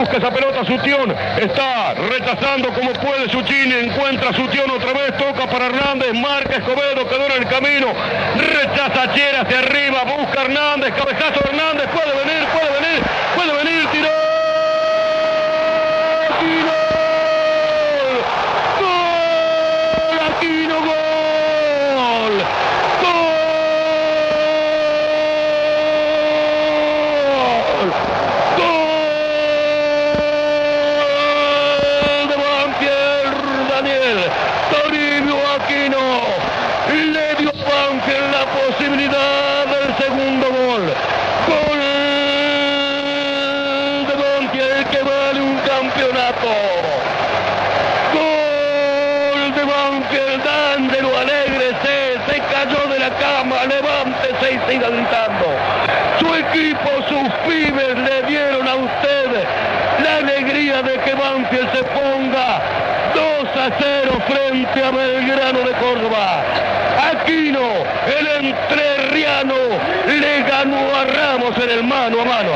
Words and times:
Busca 0.00 0.16
esa 0.16 0.30
pelota 0.30 0.64
Sutión. 0.64 1.14
Está 1.38 1.92
rechazando 1.92 2.72
como 2.72 2.90
puede 2.94 3.28
Suchini. 3.28 3.74
Encuentra 3.84 4.32
Sutión 4.32 4.70
otra 4.70 4.94
vez. 4.94 5.14
Toca 5.18 5.46
para 5.46 5.66
Hernández. 5.66 6.14
Marca 6.14 6.56
Escobedo. 6.56 7.06
Quedó 7.06 7.26
en 7.26 7.32
el 7.42 7.46
camino. 7.46 7.88
Rechaza 8.34 9.12
Chera 9.12 9.42
hacia 9.42 9.58
arriba. 9.58 10.04
Busca 10.04 10.40
Hernández. 10.40 10.94
Cabezazo 10.94 11.40
Hernández. 11.44 11.86
Puede 11.88 12.16
venir, 12.24 12.48
puede 12.48 12.80
venir. 12.80 13.02
Puede 13.36 13.52
venir. 13.62 13.88
Tiró. 13.90 14.08
Gol. 27.80 27.92
Gol 28.56 28.90
de 32.28 32.36
Banfield, 32.36 33.68
Daniel 33.70 34.18
Toribio 34.70 35.36
Aquino 35.54 36.04
le 37.12 37.34
dio 37.36 37.48
a 37.48 37.50
Banfield 37.70 38.30
la 38.32 38.44
posibilidad 38.60 39.66
del 39.66 39.88
segundo 39.96 40.46
gol. 40.48 40.84
Gol 41.48 41.80
de 44.08 44.14
Banfield 44.22 44.88
que 44.90 45.02
vale 45.02 45.40
un 45.40 45.58
campeonato. 45.58 46.50
Gol 48.14 49.54
de 49.54 49.64
Banfield, 49.64 50.44
dándelo 50.44 51.10
alegre, 51.18 51.66
se, 51.82 52.32
se 52.32 52.36
cayó 52.52 52.80
de 52.92 52.98
la 52.98 53.10
cama, 53.10 53.56
levántese 53.66 54.46
y 54.54 54.58
siga 54.70 54.88
gritando. 54.88 55.46
Su 56.18 56.34
equipo, 56.34 56.90
sus 57.08 57.28
pibes 57.46 57.96
le 57.96 58.22
dieron 58.28 58.66
a 58.66 58.74
usted 58.74 59.46
la 60.02 60.16
alegría 60.16 60.82
de 60.82 60.98
que 60.98 61.14
Banfield 61.14 61.72
se 61.72 61.84
ponga 61.84 62.60
2 63.14 63.56
a 63.56 63.70
0 63.78 64.12
frente 64.26 64.82
a 64.82 64.90
Belgrano 64.90 65.60
de 65.60 65.72
Córdoba. 65.72 66.42
Aquino, 67.12 67.66
el 68.06 68.46
entrerriano, 68.46 69.54
le 70.06 70.42
ganó 70.42 70.94
a 71.50 71.54
Ramos 71.54 71.64
en 71.64 71.70
el 71.70 71.84
mano 71.84 72.20
a 72.20 72.24
mano. 72.24 72.52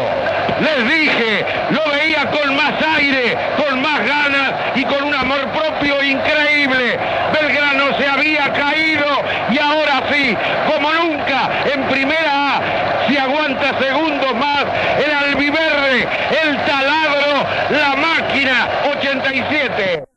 Les 0.60 0.88
dije, 0.88 1.44
lo 1.70 1.90
veía 1.90 2.30
con 2.30 2.56
más 2.56 2.74
aire, 2.96 3.36
con 3.56 3.80
más 3.82 4.00
ganas 4.06 4.52
y 4.76 4.84
con 4.84 5.04
un 5.04 5.14
amor 5.14 5.48
propio 5.48 6.02
increíble. 6.02 6.98
Belgrano 7.32 7.96
se 7.98 8.06
había 8.06 8.52
caído 8.52 9.06
y 9.50 9.58
ahora 9.58 10.02
sí, 10.12 10.36
como 10.70 10.92
nunca, 10.92 11.50
en 11.72 11.82
primera 11.84 12.56
A, 12.56 12.60
si 13.08 13.16
aguanta 13.16 13.78
segundos 13.78 14.34
más, 14.36 14.64
el 15.04 15.12
albiverde, 15.12 16.08
el 16.42 16.56
taladro, 16.64 17.46
la 17.70 17.96
máquina 17.96 18.68
87. 18.96 20.13